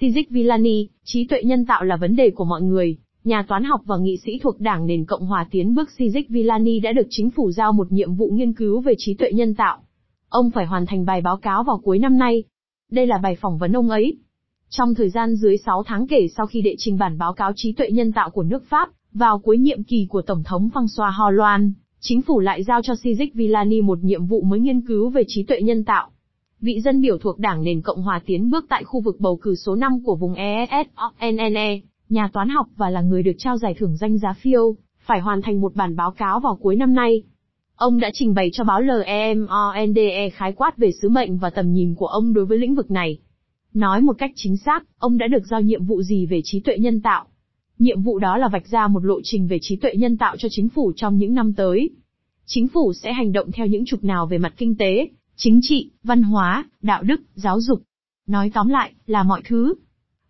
Sijik 0.00 0.30
Villani, 0.30 0.88
trí 1.04 1.24
tuệ 1.24 1.42
nhân 1.42 1.66
tạo 1.66 1.84
là 1.84 1.96
vấn 1.96 2.16
đề 2.16 2.30
của 2.30 2.44
mọi 2.44 2.62
người. 2.62 2.96
Nhà 3.24 3.44
toán 3.48 3.64
học 3.64 3.80
và 3.84 3.96
nghị 3.96 4.16
sĩ 4.16 4.38
thuộc 4.42 4.60
Đảng 4.60 4.86
nền 4.86 5.04
Cộng 5.04 5.26
hòa 5.26 5.46
tiến 5.50 5.74
bước 5.74 5.88
Sijik 5.98 6.24
Villani 6.28 6.80
đã 6.80 6.92
được 6.92 7.06
chính 7.10 7.30
phủ 7.30 7.50
giao 7.50 7.72
một 7.72 7.92
nhiệm 7.92 8.14
vụ 8.14 8.30
nghiên 8.32 8.52
cứu 8.52 8.80
về 8.80 8.94
trí 8.98 9.14
tuệ 9.14 9.32
nhân 9.32 9.54
tạo. 9.54 9.78
Ông 10.28 10.50
phải 10.50 10.66
hoàn 10.66 10.86
thành 10.86 11.04
bài 11.04 11.20
báo 11.20 11.36
cáo 11.36 11.64
vào 11.64 11.78
cuối 11.78 11.98
năm 11.98 12.18
nay. 12.18 12.44
Đây 12.90 13.06
là 13.06 13.18
bài 13.18 13.36
phỏng 13.40 13.58
vấn 13.58 13.72
ông 13.72 13.88
ấy. 13.88 14.16
Trong 14.68 14.94
thời 14.94 15.10
gian 15.10 15.36
dưới 15.36 15.56
6 15.56 15.82
tháng 15.86 16.06
kể 16.06 16.28
sau 16.36 16.46
khi 16.46 16.62
đệ 16.62 16.74
trình 16.78 16.98
bản 16.98 17.18
báo 17.18 17.32
cáo 17.32 17.52
trí 17.56 17.72
tuệ 17.72 17.90
nhân 17.90 18.12
tạo 18.12 18.30
của 18.30 18.42
nước 18.42 18.64
Pháp, 18.68 18.88
vào 19.12 19.38
cuối 19.38 19.58
nhiệm 19.58 19.82
kỳ 19.82 20.06
của 20.10 20.22
Tổng 20.22 20.42
thống 20.42 20.68
François 20.74 21.12
Hollande, 21.12 21.72
chính 22.00 22.22
phủ 22.22 22.40
lại 22.40 22.62
giao 22.62 22.82
cho 22.82 22.92
Sijik 22.92 23.30
Villani 23.34 23.80
một 23.80 23.98
nhiệm 24.02 24.26
vụ 24.26 24.42
mới 24.42 24.60
nghiên 24.60 24.80
cứu 24.80 25.10
về 25.10 25.22
trí 25.26 25.42
tuệ 25.42 25.62
nhân 25.62 25.84
tạo. 25.84 26.10
Vị 26.64 26.80
dân 26.80 27.00
biểu 27.00 27.18
thuộc 27.18 27.38
Đảng 27.38 27.64
nền 27.64 27.82
Cộng 27.82 28.02
hòa 28.02 28.20
tiến 28.26 28.50
bước 28.50 28.66
tại 28.68 28.84
khu 28.84 29.00
vực 29.00 29.20
bầu 29.20 29.36
cử 29.36 29.54
số 29.54 29.74
5 29.74 30.02
của 30.04 30.16
vùng 30.16 30.34
ESSNNE, 30.34 31.80
nhà 32.08 32.28
toán 32.32 32.48
học 32.48 32.66
và 32.76 32.90
là 32.90 33.00
người 33.00 33.22
được 33.22 33.32
trao 33.38 33.56
giải 33.56 33.74
thưởng 33.78 33.96
danh 33.96 34.18
giá 34.18 34.32
phiêu, 34.32 34.76
phải 35.06 35.20
hoàn 35.20 35.42
thành 35.42 35.60
một 35.60 35.74
bản 35.74 35.96
báo 35.96 36.10
cáo 36.10 36.40
vào 36.40 36.56
cuối 36.56 36.76
năm 36.76 36.94
nay. 36.94 37.22
Ông 37.76 38.00
đã 38.00 38.10
trình 38.12 38.34
bày 38.34 38.50
cho 38.52 38.64
báo 38.64 38.80
LEMONDE 38.80 40.30
khái 40.30 40.52
quát 40.52 40.76
về 40.76 40.90
sứ 41.02 41.08
mệnh 41.08 41.38
và 41.38 41.50
tầm 41.50 41.72
nhìn 41.72 41.94
của 41.94 42.06
ông 42.06 42.32
đối 42.32 42.46
với 42.46 42.58
lĩnh 42.58 42.74
vực 42.74 42.90
này. 42.90 43.18
Nói 43.74 44.00
một 44.00 44.18
cách 44.18 44.32
chính 44.34 44.56
xác, 44.56 44.84
ông 44.98 45.18
đã 45.18 45.26
được 45.26 45.46
giao 45.50 45.60
nhiệm 45.60 45.84
vụ 45.84 46.02
gì 46.02 46.26
về 46.26 46.40
trí 46.44 46.60
tuệ 46.60 46.78
nhân 46.78 47.00
tạo? 47.00 47.24
Nhiệm 47.78 48.02
vụ 48.02 48.18
đó 48.18 48.36
là 48.36 48.48
vạch 48.48 48.68
ra 48.68 48.88
một 48.88 49.04
lộ 49.04 49.20
trình 49.24 49.46
về 49.46 49.58
trí 49.62 49.76
tuệ 49.76 49.94
nhân 49.94 50.16
tạo 50.16 50.36
cho 50.36 50.48
chính 50.50 50.68
phủ 50.68 50.92
trong 50.96 51.18
những 51.18 51.34
năm 51.34 51.52
tới. 51.52 51.90
Chính 52.46 52.68
phủ 52.68 52.92
sẽ 52.92 53.12
hành 53.12 53.32
động 53.32 53.52
theo 53.52 53.66
những 53.66 53.84
trục 53.84 54.04
nào 54.04 54.26
về 54.26 54.38
mặt 54.38 54.54
kinh 54.56 54.76
tế, 54.76 55.08
chính 55.36 55.60
trị, 55.62 55.90
văn 56.02 56.22
hóa, 56.22 56.64
đạo 56.82 57.02
đức, 57.02 57.20
giáo 57.34 57.60
dục. 57.60 57.82
Nói 58.26 58.50
tóm 58.54 58.68
lại, 58.68 58.92
là 59.06 59.22
mọi 59.22 59.42
thứ. 59.44 59.74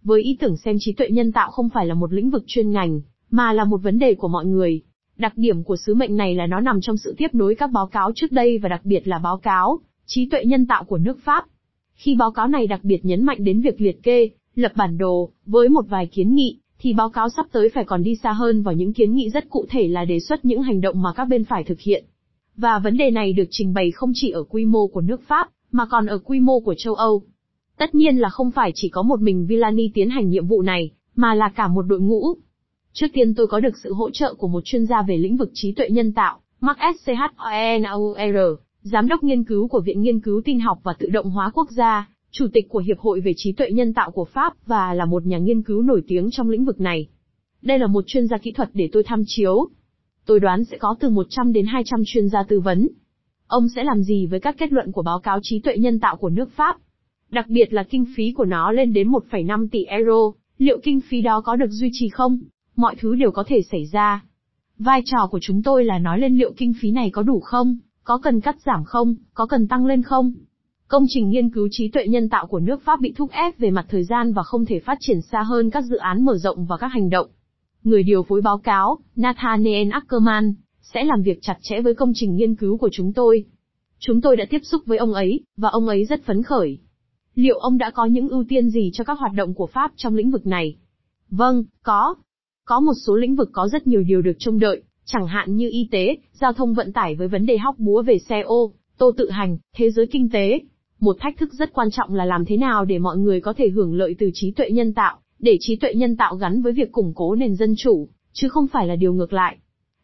Với 0.02 0.22
ý 0.22 0.36
tưởng 0.40 0.56
xem 0.56 0.76
trí 0.80 0.92
tuệ 0.92 1.08
nhân 1.10 1.32
tạo 1.32 1.50
không 1.50 1.68
phải 1.68 1.86
là 1.86 1.94
một 1.94 2.12
lĩnh 2.12 2.30
vực 2.30 2.44
chuyên 2.46 2.70
ngành, 2.70 3.00
mà 3.30 3.52
là 3.52 3.64
một 3.64 3.76
vấn 3.76 3.98
đề 3.98 4.14
của 4.14 4.28
mọi 4.28 4.46
người. 4.46 4.82
Đặc 5.16 5.32
điểm 5.36 5.62
của 5.62 5.76
sứ 5.76 5.94
mệnh 5.94 6.16
này 6.16 6.34
là 6.34 6.46
nó 6.46 6.60
nằm 6.60 6.80
trong 6.80 6.96
sự 6.96 7.14
tiếp 7.18 7.34
nối 7.34 7.54
các 7.54 7.70
báo 7.70 7.86
cáo 7.86 8.12
trước 8.14 8.32
đây 8.32 8.58
và 8.58 8.68
đặc 8.68 8.80
biệt 8.84 9.08
là 9.08 9.18
báo 9.18 9.36
cáo 9.36 9.80
trí 10.06 10.28
tuệ 10.28 10.44
nhân 10.44 10.66
tạo 10.66 10.84
của 10.84 10.98
nước 10.98 11.18
Pháp. 11.24 11.44
Khi 11.94 12.14
báo 12.14 12.30
cáo 12.30 12.48
này 12.48 12.66
đặc 12.66 12.80
biệt 12.82 13.04
nhấn 13.04 13.24
mạnh 13.24 13.44
đến 13.44 13.60
việc 13.60 13.80
liệt 13.80 14.02
kê, 14.02 14.30
lập 14.54 14.72
bản 14.76 14.98
đồ, 14.98 15.30
với 15.46 15.68
một 15.68 15.84
vài 15.88 16.06
kiến 16.06 16.34
nghị, 16.34 16.58
thì 16.78 16.92
báo 16.92 17.10
cáo 17.10 17.28
sắp 17.28 17.46
tới 17.52 17.68
phải 17.74 17.84
còn 17.84 18.02
đi 18.02 18.16
xa 18.16 18.32
hơn 18.32 18.62
vào 18.62 18.74
những 18.74 18.92
kiến 18.92 19.14
nghị 19.14 19.30
rất 19.30 19.50
cụ 19.50 19.66
thể 19.70 19.88
là 19.88 20.04
đề 20.04 20.20
xuất 20.20 20.44
những 20.44 20.62
hành 20.62 20.80
động 20.80 21.02
mà 21.02 21.12
các 21.16 21.24
bên 21.24 21.44
phải 21.44 21.64
thực 21.64 21.80
hiện. 21.80 22.04
Và 22.56 22.78
vấn 22.78 22.96
đề 22.96 23.10
này 23.10 23.32
được 23.32 23.44
trình 23.50 23.74
bày 23.74 23.90
không 23.90 24.12
chỉ 24.14 24.30
ở 24.30 24.42
quy 24.42 24.64
mô 24.64 24.86
của 24.86 25.00
nước 25.00 25.20
Pháp, 25.26 25.48
mà 25.72 25.86
còn 25.86 26.06
ở 26.06 26.18
quy 26.18 26.40
mô 26.40 26.60
của 26.60 26.74
châu 26.74 26.94
Âu. 26.94 27.22
Tất 27.78 27.94
nhiên 27.94 28.16
là 28.16 28.28
không 28.28 28.50
phải 28.50 28.72
chỉ 28.74 28.88
có 28.88 29.02
một 29.02 29.20
mình 29.20 29.46
Villani 29.46 29.90
tiến 29.94 30.10
hành 30.10 30.28
nhiệm 30.28 30.46
vụ 30.46 30.62
này, 30.62 30.90
mà 31.16 31.34
là 31.34 31.48
cả 31.48 31.68
một 31.68 31.82
đội 31.82 32.00
ngũ. 32.00 32.34
Trước 32.92 33.06
tiên 33.12 33.34
tôi 33.34 33.46
có 33.46 33.60
được 33.60 33.78
sự 33.82 33.92
hỗ 33.92 34.10
trợ 34.10 34.34
của 34.34 34.48
một 34.48 34.60
chuyên 34.64 34.86
gia 34.86 35.02
về 35.02 35.16
lĩnh 35.16 35.36
vực 35.36 35.50
trí 35.54 35.72
tuệ 35.72 35.88
nhân 35.90 36.12
tạo, 36.12 36.40
Mark 36.60 36.78
Schonauer, 37.04 38.58
giám 38.82 39.08
đốc 39.08 39.22
nghiên 39.24 39.44
cứu 39.44 39.68
của 39.68 39.80
Viện 39.80 40.02
Nghiên 40.02 40.20
cứu 40.20 40.42
Tin 40.44 40.60
học 40.60 40.78
và 40.82 40.92
Tự 40.98 41.08
động 41.08 41.30
hóa 41.30 41.50
quốc 41.54 41.70
gia, 41.70 42.08
chủ 42.30 42.46
tịch 42.52 42.68
của 42.68 42.78
Hiệp 42.78 42.98
hội 42.98 43.20
về 43.20 43.32
trí 43.36 43.52
tuệ 43.52 43.70
nhân 43.70 43.94
tạo 43.94 44.10
của 44.10 44.24
Pháp 44.24 44.54
và 44.66 44.94
là 44.94 45.04
một 45.04 45.26
nhà 45.26 45.38
nghiên 45.38 45.62
cứu 45.62 45.82
nổi 45.82 46.02
tiếng 46.08 46.30
trong 46.30 46.50
lĩnh 46.50 46.64
vực 46.64 46.80
này. 46.80 47.08
Đây 47.62 47.78
là 47.78 47.86
một 47.86 48.04
chuyên 48.06 48.26
gia 48.26 48.38
kỹ 48.38 48.52
thuật 48.52 48.70
để 48.74 48.88
tôi 48.92 49.02
tham 49.02 49.22
chiếu. 49.26 49.68
Tôi 50.26 50.40
đoán 50.40 50.64
sẽ 50.64 50.78
có 50.78 50.94
từ 51.00 51.10
100 51.10 51.52
đến 51.52 51.66
200 51.66 52.02
chuyên 52.06 52.28
gia 52.28 52.42
tư 52.42 52.60
vấn. 52.60 52.88
Ông 53.46 53.68
sẽ 53.68 53.84
làm 53.84 54.02
gì 54.02 54.26
với 54.26 54.40
các 54.40 54.56
kết 54.58 54.72
luận 54.72 54.92
của 54.92 55.02
báo 55.02 55.20
cáo 55.20 55.38
trí 55.42 55.60
tuệ 55.60 55.76
nhân 55.76 56.00
tạo 56.00 56.16
của 56.16 56.28
nước 56.28 56.50
Pháp? 56.56 56.76
Đặc 57.30 57.46
biệt 57.48 57.72
là 57.72 57.82
kinh 57.82 58.04
phí 58.16 58.32
của 58.32 58.44
nó 58.44 58.72
lên 58.72 58.92
đến 58.92 59.08
1,5 59.08 59.68
tỷ 59.72 59.84
euro, 59.84 60.32
liệu 60.58 60.78
kinh 60.82 61.00
phí 61.00 61.20
đó 61.20 61.40
có 61.40 61.56
được 61.56 61.70
duy 61.70 61.90
trì 61.92 62.08
không? 62.08 62.38
Mọi 62.76 62.96
thứ 63.00 63.14
đều 63.14 63.30
có 63.30 63.44
thể 63.46 63.62
xảy 63.62 63.86
ra. 63.92 64.24
Vai 64.78 65.02
trò 65.04 65.26
của 65.30 65.38
chúng 65.42 65.62
tôi 65.62 65.84
là 65.84 65.98
nói 65.98 66.20
lên 66.20 66.36
liệu 66.36 66.52
kinh 66.56 66.72
phí 66.80 66.90
này 66.90 67.10
có 67.10 67.22
đủ 67.22 67.40
không, 67.40 67.78
có 68.04 68.18
cần 68.18 68.40
cắt 68.40 68.56
giảm 68.66 68.84
không, 68.84 69.14
có 69.34 69.46
cần 69.46 69.68
tăng 69.68 69.86
lên 69.86 70.02
không? 70.02 70.32
Công 70.88 71.04
trình 71.08 71.30
nghiên 71.30 71.50
cứu 71.50 71.68
trí 71.70 71.88
tuệ 71.88 72.06
nhân 72.06 72.28
tạo 72.28 72.46
của 72.46 72.60
nước 72.60 72.82
Pháp 72.84 73.00
bị 73.00 73.12
thúc 73.16 73.30
ép 73.30 73.58
về 73.58 73.70
mặt 73.70 73.86
thời 73.88 74.04
gian 74.04 74.32
và 74.32 74.42
không 74.42 74.64
thể 74.64 74.80
phát 74.80 74.98
triển 75.00 75.20
xa 75.20 75.42
hơn 75.42 75.70
các 75.70 75.84
dự 75.84 75.96
án 75.96 76.24
mở 76.24 76.36
rộng 76.36 76.66
và 76.66 76.76
các 76.76 76.88
hành 76.88 77.10
động. 77.10 77.26
Người 77.84 78.02
điều 78.02 78.22
phối 78.22 78.40
báo 78.40 78.58
cáo, 78.58 78.98
Nathaniel 79.16 79.90
Ackerman, 79.90 80.54
sẽ 80.82 81.04
làm 81.04 81.22
việc 81.22 81.38
chặt 81.42 81.56
chẽ 81.62 81.80
với 81.80 81.94
công 81.94 82.12
trình 82.14 82.36
nghiên 82.36 82.54
cứu 82.54 82.78
của 82.78 82.88
chúng 82.92 83.12
tôi. 83.12 83.44
Chúng 83.98 84.20
tôi 84.20 84.36
đã 84.36 84.44
tiếp 84.50 84.60
xúc 84.62 84.82
với 84.86 84.98
ông 84.98 85.14
ấy, 85.14 85.40
và 85.56 85.68
ông 85.68 85.88
ấy 85.88 86.04
rất 86.04 86.24
phấn 86.24 86.42
khởi. 86.42 86.78
Liệu 87.34 87.58
ông 87.58 87.78
đã 87.78 87.90
có 87.90 88.04
những 88.04 88.28
ưu 88.28 88.44
tiên 88.48 88.70
gì 88.70 88.90
cho 88.94 89.04
các 89.04 89.18
hoạt 89.18 89.32
động 89.34 89.54
của 89.54 89.66
Pháp 89.66 89.92
trong 89.96 90.14
lĩnh 90.14 90.30
vực 90.30 90.46
này? 90.46 90.76
Vâng, 91.30 91.64
có. 91.82 92.14
Có 92.64 92.80
một 92.80 92.92
số 93.06 93.16
lĩnh 93.16 93.36
vực 93.36 93.50
có 93.52 93.68
rất 93.68 93.86
nhiều 93.86 94.02
điều 94.02 94.22
được 94.22 94.36
trông 94.38 94.58
đợi, 94.58 94.82
chẳng 95.04 95.26
hạn 95.26 95.56
như 95.56 95.68
y 95.70 95.88
tế, 95.90 96.16
giao 96.32 96.52
thông 96.52 96.74
vận 96.74 96.92
tải 96.92 97.14
với 97.14 97.28
vấn 97.28 97.46
đề 97.46 97.58
hóc 97.58 97.78
búa 97.78 98.02
về 98.02 98.18
xe 98.18 98.40
ô, 98.40 98.72
tô 98.98 99.12
tự 99.16 99.30
hành, 99.30 99.58
thế 99.76 99.90
giới 99.90 100.06
kinh 100.06 100.28
tế. 100.30 100.60
Một 101.00 101.16
thách 101.20 101.38
thức 101.38 101.52
rất 101.52 101.72
quan 101.72 101.90
trọng 101.90 102.14
là 102.14 102.24
làm 102.24 102.44
thế 102.44 102.56
nào 102.56 102.84
để 102.84 102.98
mọi 102.98 103.16
người 103.16 103.40
có 103.40 103.52
thể 103.52 103.68
hưởng 103.68 103.94
lợi 103.94 104.14
từ 104.18 104.30
trí 104.34 104.50
tuệ 104.50 104.70
nhân 104.70 104.94
tạo, 104.94 105.18
để 105.38 105.56
trí 105.60 105.76
tuệ 105.76 105.94
nhân 105.94 106.16
tạo 106.16 106.36
gắn 106.36 106.62
với 106.62 106.72
việc 106.72 106.92
củng 106.92 107.12
cố 107.14 107.34
nền 107.34 107.54
dân 107.54 107.74
chủ, 107.78 108.08
chứ 108.32 108.48
không 108.48 108.66
phải 108.66 108.86
là 108.86 108.96
điều 108.96 109.12
ngược 109.12 109.32
lại. 109.32 109.56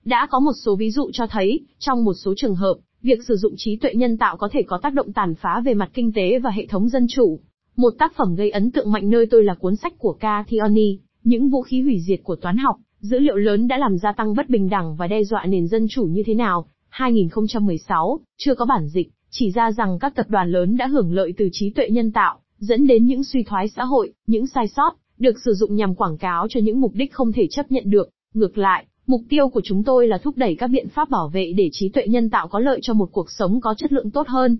Đã 0.05 0.27
có 0.31 0.41
một 0.41 0.53
số 0.65 0.77
ví 0.77 0.91
dụ 0.91 1.11
cho 1.13 1.27
thấy, 1.27 1.61
trong 1.79 2.05
một 2.05 2.15
số 2.15 2.35
trường 2.37 2.55
hợp, 2.55 2.75
việc 3.03 3.19
sử 3.29 3.37
dụng 3.37 3.55
trí 3.57 3.77
tuệ 3.77 3.95
nhân 3.95 4.19
tạo 4.19 4.37
có 4.37 4.49
thể 4.53 4.63
có 4.63 4.79
tác 4.83 4.95
động 4.95 5.13
tàn 5.13 5.35
phá 5.35 5.63
về 5.65 5.75
mặt 5.75 5.91
kinh 5.95 6.13
tế 6.13 6.39
và 6.39 6.51
hệ 6.51 6.67
thống 6.67 6.89
dân 6.89 7.07
chủ. 7.09 7.41
Một 7.77 7.95
tác 7.99 8.17
phẩm 8.17 8.35
gây 8.35 8.51
ấn 8.51 8.71
tượng 8.71 8.93
mạnh 8.93 9.11
nơi 9.11 9.27
tôi 9.31 9.45
là 9.45 9.55
cuốn 9.55 9.77
sách 9.77 9.99
của 9.99 10.13
Cathioni, 10.13 10.99
Những 11.25 11.51
vũ 11.51 11.63
khí 11.63 11.83
hủy 11.83 12.01
diệt 12.01 12.21
của 12.23 12.37
toán 12.37 12.57
học, 12.57 12.77
dữ 13.01 13.19
liệu 13.19 13.37
lớn 13.37 13.69
đã 13.69 13.79
làm 13.79 13.99
gia 13.99 14.13
tăng 14.13 14.35
bất 14.35 14.49
bình 14.49 14.69
đẳng 14.69 14.97
và 14.97 15.07
đe 15.07 15.25
dọa 15.25 15.47
nền 15.47 15.69
dân 15.69 15.87
chủ 15.91 16.05
như 16.05 16.23
thế 16.27 16.35
nào. 16.35 16.67
2016, 16.89 18.21
chưa 18.39 18.55
có 18.55 18.65
bản 18.65 18.89
dịch, 18.89 19.11
chỉ 19.31 19.51
ra 19.51 19.73
rằng 19.73 19.99
các 19.99 20.15
tập 20.15 20.27
đoàn 20.29 20.51
lớn 20.51 20.77
đã 20.77 20.87
hưởng 20.87 21.13
lợi 21.13 21.33
từ 21.37 21.49
trí 21.53 21.71
tuệ 21.71 21.89
nhân 21.91 22.13
tạo, 22.13 22.39
dẫn 22.59 22.87
đến 22.87 23.07
những 23.07 23.25
suy 23.25 23.43
thoái 23.43 23.69
xã 23.69 23.85
hội, 23.85 24.13
những 24.27 24.47
sai 24.47 24.69
sót, 24.69 24.97
được 25.21 25.37
sử 25.45 25.55
dụng 25.55 25.77
nhằm 25.77 25.95
quảng 25.95 26.19
cáo 26.19 26.47
cho 26.51 26.61
những 26.61 26.81
mục 26.81 26.93
đích 26.95 27.13
không 27.13 27.33
thể 27.33 27.47
chấp 27.51 27.73
nhận 27.73 27.91
được. 27.91 28.11
Ngược 28.35 28.59
lại, 28.59 28.87
mục 29.07 29.21
tiêu 29.29 29.49
của 29.49 29.61
chúng 29.65 29.85
tôi 29.85 30.09
là 30.09 30.19
thúc 30.19 30.37
đẩy 30.37 30.57
các 30.57 30.67
biện 30.67 30.89
pháp 30.89 31.11
bảo 31.11 31.29
vệ 31.29 31.53
để 31.57 31.69
trí 31.73 31.89
tuệ 31.89 32.07
nhân 32.07 32.31
tạo 32.31 32.49
có 32.49 32.59
lợi 32.59 32.79
cho 32.83 32.95
một 32.95 33.09
cuộc 33.13 33.31
sống 33.31 33.61
có 33.61 33.75
chất 33.75 33.93
lượng 33.93 34.11
tốt 34.11 34.29
hơn. 34.29 34.59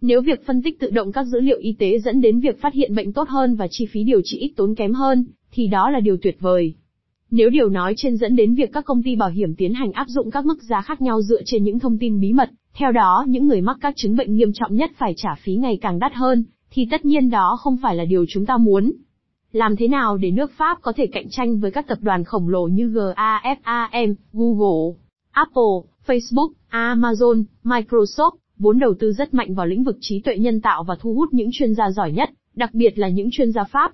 Nếu 0.00 0.20
việc 0.20 0.46
phân 0.46 0.62
tích 0.62 0.80
tự 0.80 0.90
động 0.90 1.12
các 1.12 1.24
dữ 1.24 1.40
liệu 1.40 1.58
y 1.58 1.72
tế 1.72 1.98
dẫn 1.98 2.20
đến 2.20 2.40
việc 2.40 2.60
phát 2.60 2.74
hiện 2.74 2.94
bệnh 2.94 3.12
tốt 3.12 3.28
hơn 3.28 3.56
và 3.56 3.68
chi 3.70 3.86
phí 3.86 4.04
điều 4.04 4.20
trị 4.24 4.38
ít 4.38 4.52
tốn 4.56 4.74
kém 4.74 4.92
hơn, 4.92 5.24
thì 5.50 5.66
đó 5.66 5.90
là 5.90 6.00
điều 6.00 6.16
tuyệt 6.22 6.36
vời. 6.40 6.74
Nếu 7.30 7.50
điều 7.50 7.68
nói 7.68 7.94
trên 7.96 8.16
dẫn 8.16 8.36
đến 8.36 8.54
việc 8.54 8.72
các 8.72 8.84
công 8.84 9.02
ty 9.02 9.16
bảo 9.16 9.28
hiểm 9.28 9.54
tiến 9.54 9.74
hành 9.74 9.92
áp 9.92 10.06
dụng 10.08 10.30
các 10.30 10.46
mức 10.46 10.62
giá 10.62 10.80
khác 10.80 11.02
nhau 11.02 11.22
dựa 11.22 11.42
trên 11.44 11.64
những 11.64 11.78
thông 11.78 11.98
tin 11.98 12.20
bí 12.20 12.32
mật, 12.32 12.50
theo 12.74 12.92
đó 12.92 13.24
những 13.28 13.46
người 13.46 13.60
mắc 13.60 13.78
các 13.80 13.94
chứng 13.96 14.16
bệnh 14.16 14.34
nghiêm 14.34 14.52
trọng 14.52 14.76
nhất 14.76 14.90
phải 14.96 15.14
trả 15.16 15.34
phí 15.42 15.54
ngày 15.54 15.78
càng 15.80 15.98
đắt 15.98 16.14
hơn, 16.14 16.44
thì 16.70 16.88
tất 16.90 17.04
nhiên 17.04 17.30
đó 17.30 17.56
không 17.60 17.76
phải 17.82 17.96
là 17.96 18.04
điều 18.04 18.24
chúng 18.28 18.46
ta 18.46 18.56
muốn. 18.56 18.92
Làm 19.52 19.76
thế 19.76 19.88
nào 19.88 20.16
để 20.16 20.30
nước 20.30 20.50
Pháp 20.56 20.78
có 20.82 20.92
thể 20.96 21.06
cạnh 21.06 21.26
tranh 21.30 21.58
với 21.58 21.70
các 21.70 21.86
tập 21.88 21.98
đoàn 22.00 22.24
khổng 22.24 22.48
lồ 22.48 22.66
như 22.66 22.88
GAFAM, 22.88 24.14
Google, 24.32 24.96
Apple, 25.30 25.90
Facebook, 26.06 26.50
Amazon, 26.70 27.44
Microsoft, 27.64 28.36
vốn 28.58 28.78
đầu 28.78 28.94
tư 28.98 29.12
rất 29.12 29.34
mạnh 29.34 29.54
vào 29.54 29.66
lĩnh 29.66 29.84
vực 29.84 29.96
trí 30.00 30.20
tuệ 30.20 30.38
nhân 30.38 30.60
tạo 30.60 30.84
và 30.84 30.96
thu 31.00 31.14
hút 31.14 31.28
những 31.32 31.48
chuyên 31.52 31.74
gia 31.74 31.90
giỏi 31.90 32.12
nhất, 32.12 32.30
đặc 32.54 32.74
biệt 32.74 32.98
là 32.98 33.08
những 33.08 33.28
chuyên 33.32 33.52
gia 33.52 33.64
Pháp. 33.64 33.92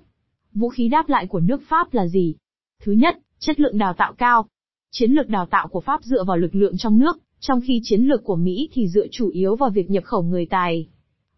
Vũ 0.53 0.69
khí 0.69 0.87
đáp 0.87 1.09
lại 1.09 1.27
của 1.27 1.39
nước 1.39 1.61
Pháp 1.67 1.93
là 1.93 2.07
gì? 2.07 2.35
Thứ 2.83 2.91
nhất, 2.91 3.17
chất 3.39 3.59
lượng 3.59 3.77
đào 3.77 3.93
tạo 3.93 4.13
cao. 4.13 4.45
Chiến 4.91 5.11
lược 5.11 5.29
đào 5.29 5.45
tạo 5.45 5.67
của 5.67 5.81
Pháp 5.81 6.03
dựa 6.03 6.23
vào 6.23 6.37
lực 6.37 6.55
lượng 6.55 6.77
trong 6.77 6.99
nước, 6.99 7.17
trong 7.39 7.61
khi 7.61 7.81
chiến 7.83 8.01
lược 8.01 8.23
của 8.23 8.35
Mỹ 8.35 8.69
thì 8.73 8.87
dựa 8.87 9.07
chủ 9.11 9.29
yếu 9.29 9.55
vào 9.55 9.69
việc 9.69 9.89
nhập 9.89 10.03
khẩu 10.03 10.21
người 10.21 10.45
tài. 10.45 10.87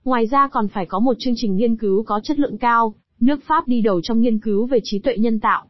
Ngoài 0.04 0.26
ra 0.28 0.48
còn 0.48 0.68
phải 0.68 0.86
có 0.86 1.00
một 1.00 1.16
chương 1.20 1.34
trình 1.38 1.56
nghiên 1.56 1.78
cứu 1.78 2.04
có 2.04 2.20
chất 2.24 2.40
lượng 2.40 2.58
cao, 2.58 2.94
nước 3.20 3.40
Pháp 3.44 3.68
đi 3.68 3.82
đầu 3.82 4.02
trong 4.02 4.22
nghiên 4.22 4.40
cứu 4.40 4.66
về 4.66 4.80
trí 4.84 5.00
tuệ 5.00 5.18
nhân 5.18 5.40
tạo. 5.40 5.66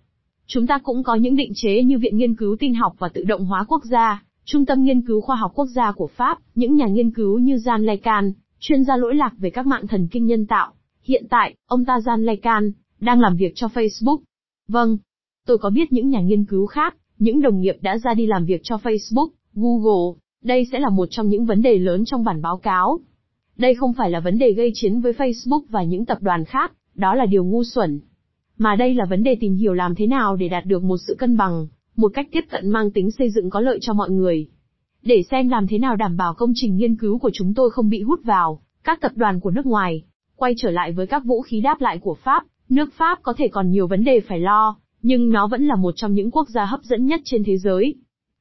Chúng 0.48 0.68
ta 0.68 0.80
cũng 0.84 1.04
có 1.04 1.16
những 1.16 1.36
định 1.36 1.52
chế 1.56 1.84
như 1.84 1.98
Viện 1.98 2.18
Nghiên 2.18 2.36
cứu 2.36 2.56
Tin 2.60 2.74
học 2.74 2.96
và 3.00 3.10
Tự 3.10 3.24
động 3.24 3.46
hóa 3.46 3.66
quốc 3.68 3.84
gia, 3.86 4.24
Trung 4.46 4.66
tâm 4.66 4.84
Nghiên 4.84 5.02
cứu 5.02 5.22
Khoa 5.22 5.36
học 5.36 5.52
Quốc 5.56 5.66
gia 5.66 5.92
của 5.92 6.08
Pháp, 6.08 6.38
những 6.56 6.76
nhà 6.76 6.88
nghiên 6.88 7.12
cứu 7.12 7.40
như 7.40 7.56
Jean 7.56 7.84
Lacan, 7.84 8.34
chuyên 8.60 8.84
gia 8.84 8.98
lỗi 8.98 9.16
lạc 9.16 9.34
về 9.38 9.50
các 9.50 9.68
mạng 9.68 9.88
thần 9.88 10.08
kinh 10.08 10.26
nhân 10.26 10.46
tạo. 10.46 10.74
Hiện 11.04 11.26
tại, 11.30 11.56
ông 11.68 11.86
ta 11.86 11.98
Jean 11.98 12.24
Lacan, 12.24 12.72
đang 13.00 13.20
làm 13.20 13.36
việc 13.36 13.52
cho 13.56 13.68
Facebook. 13.68 14.18
Vâng, 14.68 14.98
tôi 15.48 15.58
có 15.58 15.70
biết 15.70 15.94
những 15.94 16.10
nhà 16.10 16.22
nghiên 16.22 16.46
cứu 16.46 16.66
khác, 16.66 16.96
những 17.20 17.42
đồng 17.42 17.60
nghiệp 17.60 17.76
đã 17.82 17.98
ra 17.98 18.14
đi 18.14 18.26
làm 18.26 18.46
việc 18.46 18.62
cho 18.64 18.76
Facebook, 18.76 19.30
Google, 19.54 20.20
đây 20.44 20.68
sẽ 20.72 20.80
là 20.80 20.90
một 20.90 21.08
trong 21.12 21.30
những 21.30 21.46
vấn 21.46 21.62
đề 21.62 21.78
lớn 21.78 22.06
trong 22.06 22.24
bản 22.24 22.42
báo 22.42 22.58
cáo. 22.58 23.00
Đây 23.58 23.76
không 23.76 23.94
phải 23.94 24.10
là 24.10 24.20
vấn 24.20 24.38
đề 24.38 24.54
gây 24.54 24.72
chiến 24.74 25.00
với 25.00 25.14
Facebook 25.14 25.62
và 25.70 25.84
những 25.84 26.06
tập 26.06 26.18
đoàn 26.22 26.46
khác, 26.46 26.72
đó 26.96 27.16
là 27.16 27.26
điều 27.26 27.46
ngu 27.46 27.64
xuẩn. 27.64 28.00
Mà 28.58 28.76
đây 28.76 28.94
là 28.94 29.06
vấn 29.06 29.24
đề 29.24 29.38
tìm 29.40 29.56
hiểu 29.56 29.74
làm 29.74 29.96
thế 29.96 30.08
nào 30.08 30.36
để 30.36 30.48
đạt 30.48 30.66
được 30.66 30.84
một 30.84 30.98
sự 31.08 31.16
cân 31.20 31.38
bằng, 31.38 31.68
một 31.96 32.12
cách 32.14 32.28
tiếp 32.32 32.46
cận 32.50 32.70
mang 32.70 32.92
tính 32.92 33.12
xây 33.12 33.30
dựng 33.30 33.50
có 33.50 33.60
lợi 33.60 33.78
cho 33.82 33.94
mọi 33.94 34.10
người. 34.10 34.48
Để 35.04 35.24
xem 35.32 35.50
làm 35.50 35.68
thế 35.68 35.78
nào 35.78 35.96
đảm 35.96 36.18
bảo 36.18 36.34
công 36.34 36.52
trình 36.56 36.78
nghiên 36.78 36.96
cứu 36.96 37.20
của 37.20 37.32
chúng 37.34 37.54
tôi 37.54 37.70
không 37.72 37.90
bị 37.90 38.02
hút 38.02 38.20
vào, 38.24 38.62
các 38.84 39.02
tập 39.02 39.12
đoàn 39.16 39.40
của 39.40 39.52
nước 39.52 39.66
ngoài. 39.66 40.04
Quay 40.36 40.54
trở 40.58 40.72
lại 40.72 40.92
với 40.92 41.08
các 41.08 41.26
vũ 41.26 41.42
khí 41.42 41.62
đáp 41.62 41.82
lại 41.82 41.98
của 41.98 42.16
Pháp, 42.24 42.44
Nước 42.70 42.94
Pháp 42.94 43.20
có 43.24 43.34
thể 43.38 43.48
còn 43.48 43.70
nhiều 43.70 43.88
vấn 43.88 44.04
đề 44.04 44.20
phải 44.20 44.40
lo, 44.40 44.78
nhưng 45.02 45.30
nó 45.30 45.48
vẫn 45.48 45.68
là 45.68 45.76
một 45.76 45.94
trong 45.96 46.14
những 46.14 46.32
quốc 46.32 46.50
gia 46.50 46.66
hấp 46.66 46.84
dẫn 46.84 47.06
nhất 47.06 47.22
trên 47.24 47.44
thế 47.44 47.58
giới. 47.58 47.96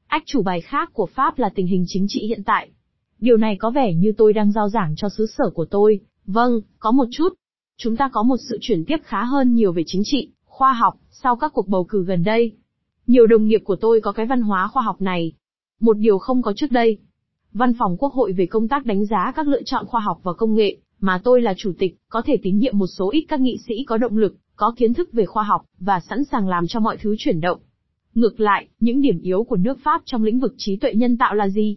Ách 0.07 0.23
chủ 0.27 0.43
bài 0.43 0.61
khác 0.61 0.91
của 0.93 1.07
Pháp 1.07 1.39
là 1.39 1.49
tình 1.55 1.67
hình 1.67 1.85
chính 1.89 2.07
trị 2.09 2.27
hiện 2.27 2.43
tại. 2.45 2.69
Điều 3.19 3.37
này 3.37 3.57
có 3.57 3.71
vẻ 3.71 3.95
như 3.95 4.13
tôi 4.17 4.33
đang 4.33 4.53
giao 4.53 4.69
giảng 4.69 4.95
cho 4.97 5.09
xứ 5.09 5.27
sở 5.27 5.51
của 5.55 5.65
tôi. 5.65 6.01
Vâng, 6.27 6.61
có 6.79 6.91
một 6.91 7.05
chút. 7.11 7.29
Chúng 7.77 7.97
ta 7.97 8.09
có 8.13 8.23
một 8.23 8.37
sự 8.49 8.59
chuyển 8.61 8.85
tiếp 8.85 8.97
khá 9.05 9.25
hơn 9.25 9.55
nhiều 9.55 9.73
về 9.73 9.83
chính 9.87 10.03
trị, 10.05 10.31
khoa 10.45 10.73
học, 10.73 10.95
sau 11.11 11.37
các 11.37 11.53
cuộc 11.55 11.69
bầu 11.69 11.85
cử 11.85 12.05
gần 12.05 12.25
đây. 12.25 12.53
Nhiều 13.07 13.27
đồng 13.27 13.47
nghiệp 13.47 13.61
của 13.65 13.77
tôi 13.77 14.01
có 14.01 14.13
cái 14.13 14.27
văn 14.27 14.43
hóa 14.43 14.69
khoa 14.69 14.83
học 14.83 15.03
này. 15.03 15.33
Một 15.81 15.99
điều 15.99 16.19
không 16.19 16.43
có 16.43 16.53
trước 16.57 16.71
đây. 16.71 16.99
Văn 17.53 17.73
phòng 17.79 17.97
Quốc 17.97 18.13
hội 18.13 18.33
về 18.33 18.47
công 18.47 18.69
tác 18.69 18.87
đánh 18.87 19.07
giá 19.07 19.33
các 19.37 19.47
lựa 19.47 19.63
chọn 19.63 19.87
khoa 19.87 20.01
học 20.01 20.21
và 20.23 20.33
công 20.33 20.55
nghệ, 20.55 20.77
mà 21.01 21.21
tôi 21.25 21.43
là 21.43 21.55
chủ 21.57 21.73
tịch, 21.79 21.97
có 22.09 22.23
thể 22.23 22.37
tín 22.43 22.59
nhiệm 22.59 22.79
một 22.79 22.87
số 22.87 23.11
ít 23.11 23.25
các 23.29 23.41
nghị 23.41 23.59
sĩ 23.67 23.85
có 23.85 23.99
động 23.99 24.17
lực, 24.17 24.37
có 24.57 24.75
kiến 24.77 24.95
thức 24.95 25.13
về 25.13 25.27
khoa 25.27 25.43
học, 25.43 25.65
và 25.79 26.01
sẵn 26.01 26.25
sàng 26.25 26.49
làm 26.49 26.67
cho 26.67 26.81
mọi 26.81 26.97
thứ 26.97 27.15
chuyển 27.19 27.41
động. 27.41 27.61
Ngược 28.15 28.41
lại, 28.41 28.69
những 28.81 29.01
điểm 29.01 29.21
yếu 29.21 29.45
của 29.45 29.57
nước 29.57 29.79
Pháp 29.85 30.03
trong 30.05 30.23
lĩnh 30.23 30.41
vực 30.41 30.55
trí 30.57 30.77
tuệ 30.77 30.95
nhân 30.95 31.19
tạo 31.19 31.35
là 31.35 31.49
gì? 31.49 31.77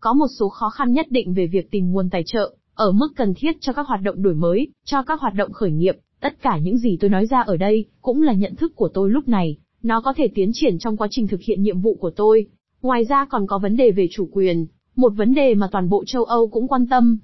Có 0.00 0.12
một 0.12 0.26
số 0.38 0.48
khó 0.48 0.70
khăn 0.70 0.92
nhất 0.92 1.06
định 1.10 1.34
về 1.34 1.46
việc 1.46 1.70
tìm 1.70 1.92
nguồn 1.92 2.10
tài 2.10 2.22
trợ, 2.26 2.56
ở 2.74 2.92
mức 2.92 3.08
cần 3.16 3.34
thiết 3.34 3.56
cho 3.60 3.72
các 3.72 3.86
hoạt 3.86 4.02
động 4.02 4.22
đổi 4.22 4.34
mới, 4.34 4.68
cho 4.84 5.02
các 5.02 5.20
hoạt 5.20 5.34
động 5.34 5.52
khởi 5.52 5.70
nghiệp, 5.70 5.96
tất 6.20 6.42
cả 6.42 6.58
những 6.58 6.78
gì 6.78 6.96
tôi 7.00 7.10
nói 7.10 7.26
ra 7.26 7.40
ở 7.40 7.56
đây, 7.56 7.84
cũng 8.00 8.22
là 8.22 8.32
nhận 8.32 8.54
thức 8.54 8.76
của 8.76 8.88
tôi 8.88 9.10
lúc 9.10 9.28
này, 9.28 9.56
nó 9.82 10.00
có 10.00 10.12
thể 10.16 10.28
tiến 10.34 10.50
triển 10.54 10.78
trong 10.78 10.96
quá 10.96 11.08
trình 11.10 11.26
thực 11.26 11.40
hiện 11.40 11.62
nhiệm 11.62 11.80
vụ 11.80 11.94
của 11.94 12.10
tôi. 12.10 12.46
Ngoài 12.82 13.04
ra 13.04 13.24
còn 13.24 13.46
có 13.46 13.58
vấn 13.58 13.76
đề 13.76 13.90
về 13.90 14.08
chủ 14.10 14.28
quyền, 14.32 14.66
một 14.96 15.12
vấn 15.16 15.34
đề 15.34 15.54
mà 15.54 15.68
toàn 15.72 15.88
bộ 15.88 16.04
châu 16.04 16.24
Âu 16.24 16.48
cũng 16.48 16.68
quan 16.68 16.86
tâm. 16.86 17.18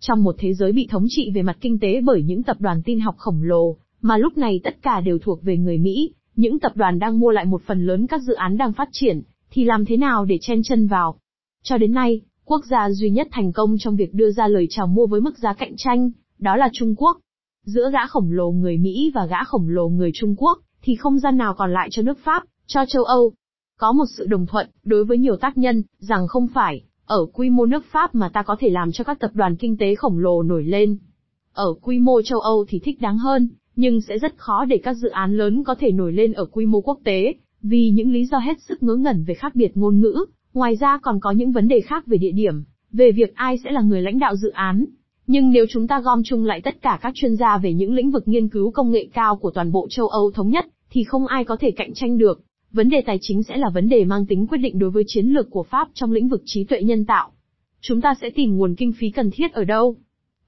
Trong 0.00 0.24
một 0.24 0.34
thế 0.38 0.54
giới 0.54 0.72
bị 0.72 0.86
thống 0.90 1.06
trị 1.08 1.30
về 1.34 1.42
mặt 1.42 1.56
kinh 1.60 1.78
tế 1.78 2.00
bởi 2.00 2.22
những 2.22 2.42
tập 2.42 2.56
đoàn 2.60 2.82
tin 2.84 3.00
học 3.00 3.14
khổng 3.18 3.42
lồ, 3.42 3.76
mà 4.00 4.16
lúc 4.16 4.38
này 4.38 4.60
tất 4.64 4.82
cả 4.82 5.00
đều 5.00 5.18
thuộc 5.18 5.42
về 5.42 5.56
người 5.56 5.78
Mỹ, 5.78 6.14
những 6.36 6.58
tập 6.58 6.72
đoàn 6.74 6.98
đang 6.98 7.20
mua 7.20 7.30
lại 7.30 7.44
một 7.44 7.62
phần 7.66 7.86
lớn 7.86 8.06
các 8.06 8.22
dự 8.22 8.34
án 8.34 8.56
đang 8.56 8.72
phát 8.72 8.88
triển, 8.92 9.22
thì 9.50 9.64
làm 9.64 9.84
thế 9.84 9.96
nào 9.96 10.24
để 10.24 10.38
chen 10.40 10.62
chân 10.62 10.86
vào? 10.86 11.18
Cho 11.62 11.78
đến 11.78 11.92
nay, 11.92 12.20
quốc 12.48 12.64
gia 12.70 12.90
duy 12.90 13.10
nhất 13.10 13.28
thành 13.30 13.52
công 13.52 13.76
trong 13.78 13.96
việc 13.96 14.14
đưa 14.14 14.30
ra 14.30 14.48
lời 14.48 14.66
chào 14.70 14.86
mua 14.86 15.06
với 15.06 15.20
mức 15.20 15.38
giá 15.38 15.52
cạnh 15.52 15.72
tranh, 15.76 16.10
đó 16.38 16.56
là 16.56 16.68
Trung 16.72 16.94
Quốc. 16.96 17.18
Giữa 17.64 17.90
gã 17.92 18.06
khổng 18.06 18.30
lồ 18.30 18.50
người 18.50 18.78
Mỹ 18.78 19.12
và 19.14 19.26
gã 19.26 19.44
khổng 19.44 19.68
lồ 19.68 19.88
người 19.88 20.10
Trung 20.14 20.34
Quốc, 20.38 20.58
thì 20.82 20.94
không 20.96 21.18
gian 21.18 21.36
nào 21.36 21.54
còn 21.54 21.72
lại 21.72 21.88
cho 21.90 22.02
nước 22.02 22.18
Pháp, 22.24 22.42
cho 22.66 22.84
châu 22.88 23.04
Âu. 23.04 23.32
Có 23.78 23.92
một 23.92 24.04
sự 24.16 24.26
đồng 24.26 24.46
thuận, 24.46 24.70
đối 24.84 25.04
với 25.04 25.18
nhiều 25.18 25.36
tác 25.36 25.58
nhân, 25.58 25.82
rằng 25.98 26.28
không 26.28 26.46
phải, 26.54 26.82
ở 27.06 27.26
quy 27.32 27.50
mô 27.50 27.66
nước 27.66 27.84
Pháp 27.92 28.14
mà 28.14 28.28
ta 28.28 28.42
có 28.42 28.56
thể 28.60 28.70
làm 28.70 28.92
cho 28.92 29.04
các 29.04 29.20
tập 29.20 29.30
đoàn 29.34 29.56
kinh 29.56 29.76
tế 29.76 29.94
khổng 29.94 30.18
lồ 30.18 30.42
nổi 30.42 30.64
lên. 30.64 30.98
Ở 31.52 31.74
quy 31.82 31.98
mô 31.98 32.22
châu 32.22 32.40
Âu 32.40 32.64
thì 32.68 32.80
thích 32.84 33.00
đáng 33.00 33.18
hơn, 33.18 33.48
nhưng 33.76 34.00
sẽ 34.00 34.18
rất 34.18 34.36
khó 34.36 34.64
để 34.64 34.80
các 34.84 34.94
dự 34.94 35.08
án 35.08 35.36
lớn 35.36 35.64
có 35.64 35.74
thể 35.74 35.92
nổi 35.92 36.12
lên 36.12 36.32
ở 36.32 36.44
quy 36.44 36.66
mô 36.66 36.80
quốc 36.80 36.98
tế, 37.04 37.34
vì 37.62 37.90
những 37.90 38.12
lý 38.12 38.26
do 38.26 38.38
hết 38.38 38.60
sức 38.68 38.82
ngớ 38.82 38.94
ngẩn 38.94 39.24
về 39.24 39.34
khác 39.34 39.54
biệt 39.54 39.76
ngôn 39.76 40.00
ngữ, 40.00 40.24
ngoài 40.54 40.76
ra 40.76 40.98
còn 41.02 41.20
có 41.20 41.30
những 41.30 41.52
vấn 41.52 41.68
đề 41.68 41.80
khác 41.80 42.06
về 42.06 42.18
địa 42.18 42.32
điểm, 42.32 42.54
về 42.92 43.12
việc 43.12 43.34
ai 43.34 43.58
sẽ 43.64 43.70
là 43.70 43.80
người 43.80 44.02
lãnh 44.02 44.18
đạo 44.18 44.36
dự 44.36 44.50
án. 44.50 44.84
Nhưng 45.26 45.50
nếu 45.50 45.64
chúng 45.70 45.86
ta 45.86 46.00
gom 46.00 46.22
chung 46.24 46.44
lại 46.44 46.60
tất 46.60 46.82
cả 46.82 46.98
các 47.02 47.12
chuyên 47.14 47.36
gia 47.36 47.58
về 47.58 47.72
những 47.72 47.94
lĩnh 47.94 48.10
vực 48.10 48.28
nghiên 48.28 48.48
cứu 48.48 48.70
công 48.70 48.90
nghệ 48.90 49.08
cao 49.12 49.36
của 49.36 49.50
toàn 49.50 49.72
bộ 49.72 49.86
châu 49.90 50.08
Âu 50.08 50.30
thống 50.30 50.50
nhất, 50.50 50.66
thì 50.90 51.04
không 51.04 51.26
ai 51.26 51.44
có 51.44 51.56
thể 51.60 51.70
cạnh 51.70 51.94
tranh 51.94 52.18
được. 52.18 52.42
Vấn 52.72 52.88
đề 52.88 53.02
tài 53.06 53.18
chính 53.20 53.42
sẽ 53.42 53.56
là 53.56 53.70
vấn 53.74 53.88
đề 53.88 54.04
mang 54.04 54.26
tính 54.26 54.46
quyết 54.46 54.58
định 54.58 54.78
đối 54.78 54.90
với 54.90 55.04
chiến 55.06 55.26
lược 55.26 55.50
của 55.50 55.62
Pháp 55.62 55.88
trong 55.94 56.12
lĩnh 56.12 56.28
vực 56.28 56.42
trí 56.44 56.64
tuệ 56.64 56.82
nhân 56.82 57.04
tạo. 57.04 57.30
Chúng 57.80 58.00
ta 58.00 58.14
sẽ 58.20 58.30
tìm 58.30 58.56
nguồn 58.56 58.74
kinh 58.74 58.92
phí 58.92 59.10
cần 59.10 59.30
thiết 59.30 59.52
ở 59.52 59.64
đâu? 59.64 59.96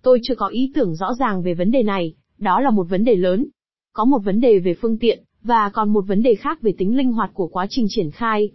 Tôi 0.02 0.20
chưa 0.22 0.34
có 0.34 0.46
ý 0.46 0.72
tưởng 0.74 0.94
rõ 0.94 1.14
ràng 1.18 1.42
về 1.42 1.54
vấn 1.54 1.70
đề 1.70 1.82
này, 1.82 2.14
đó 2.38 2.60
là 2.60 2.70
một 2.70 2.84
vấn 2.84 3.04
đề 3.04 3.16
lớn. 3.16 3.46
Có 3.92 4.04
một 4.04 4.18
vấn 4.18 4.40
đề 4.40 4.58
về 4.58 4.74
phương 4.74 4.98
tiện, 4.98 5.24
và 5.42 5.70
còn 5.74 5.92
một 5.92 6.04
vấn 6.06 6.22
đề 6.22 6.34
khác 6.34 6.62
về 6.62 6.72
tính 6.78 6.96
linh 6.96 7.12
hoạt 7.12 7.30
của 7.34 7.46
quá 7.46 7.66
trình 7.70 7.86
triển 7.88 8.10
khai. 8.10 8.50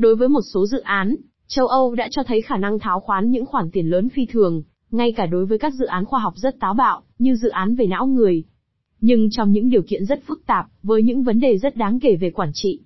Đối 0.00 0.16
với 0.16 0.28
một 0.28 0.40
số 0.52 0.66
dự 0.66 0.78
án, 0.78 1.16
châu 1.48 1.66
Âu 1.66 1.94
đã 1.94 2.08
cho 2.10 2.22
thấy 2.22 2.42
khả 2.42 2.56
năng 2.56 2.78
tháo 2.78 3.00
khoán 3.00 3.30
những 3.30 3.46
khoản 3.46 3.70
tiền 3.70 3.86
lớn 3.86 4.08
phi 4.08 4.26
thường, 4.26 4.62
ngay 4.90 5.12
cả 5.12 5.26
đối 5.26 5.46
với 5.46 5.58
các 5.58 5.74
dự 5.74 5.86
án 5.86 6.04
khoa 6.04 6.20
học 6.20 6.34
rất 6.36 6.60
táo 6.60 6.74
bạo, 6.74 7.02
như 7.18 7.36
dự 7.36 7.48
án 7.48 7.74
về 7.74 7.86
não 7.86 8.06
người. 8.06 8.44
Nhưng 9.00 9.30
trong 9.30 9.52
những 9.52 9.70
điều 9.70 9.82
kiện 9.82 10.04
rất 10.04 10.20
phức 10.26 10.46
tạp, 10.46 10.66
với 10.82 11.02
những 11.02 11.22
vấn 11.22 11.40
đề 11.40 11.58
rất 11.58 11.76
đáng 11.76 12.00
kể 12.00 12.16
về 12.16 12.30
quản 12.30 12.50
trị. 12.54 12.80